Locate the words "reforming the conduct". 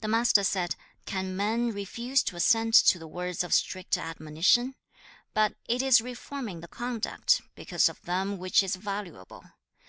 6.00-7.40